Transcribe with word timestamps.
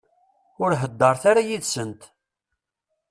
Ur 0.63 0.71
heddṛet 0.81 1.23
ara 1.31 1.47
yid-sent. 1.47 2.01